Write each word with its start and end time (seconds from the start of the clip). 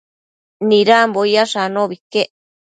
Nidambo 0.67 1.19
icash 1.29 1.55
anobi 1.63 1.95
iquec 1.99 2.29